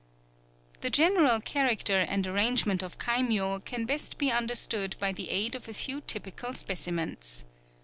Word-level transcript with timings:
The 0.79 0.89
general 0.89 1.39
character 1.41 1.99
and 1.99 2.25
arrangement 2.25 2.81
of 2.81 2.97
kaimyō 2.97 3.63
can 3.65 3.85
best 3.85 4.17
be 4.17 4.31
understood 4.31 4.95
by 4.99 5.11
the 5.11 5.29
aid 5.29 5.53
of 5.53 5.67
a 5.69 5.75
few 5.75 6.01
typical 6.01 6.55
specimens. 6.55 7.45